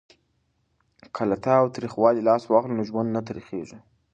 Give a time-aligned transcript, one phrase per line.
[1.15, 3.77] که له تاوتریخوالي لاس واخلو نو ژوند نه تریخیږي.